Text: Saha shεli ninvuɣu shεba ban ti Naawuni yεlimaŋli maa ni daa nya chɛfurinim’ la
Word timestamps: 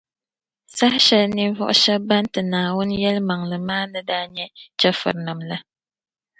Saha 0.75 0.99
shεli 1.05 1.27
ninvuɣu 1.35 1.73
shεba 1.81 2.05
ban 2.07 2.25
ti 2.33 2.41
Naawuni 2.51 2.95
yεlimaŋli 3.03 3.57
maa 3.67 3.85
ni 3.91 4.01
daa 4.09 4.25
nya 4.35 4.45
chɛfurinim’ 4.79 5.39
la 5.49 5.57